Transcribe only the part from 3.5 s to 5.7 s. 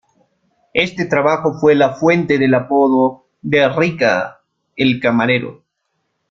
Ricca "El camarero".